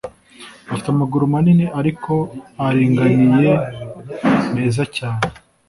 Afite 0.71 0.87
amaguru 0.93 1.23
manini 1.33 1.65
ariko 1.79 2.13
aringaniye 2.67 3.51
meza 4.53 4.83
cyane 4.97 5.23